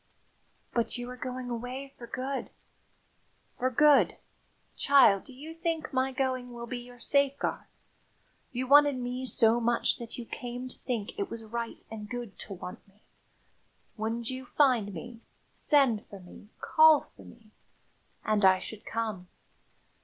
[0.73, 2.49] "But you are going away for good!"
[3.59, 4.17] "For good!
[4.75, 7.65] Child, do you think my going will be your safeguard?
[8.49, 12.09] If you wanted me so much that you came to think it was right and
[12.09, 13.03] good to want me,
[13.95, 17.51] wouldn't you find me, send for me, call for me?
[18.25, 19.27] And I should come.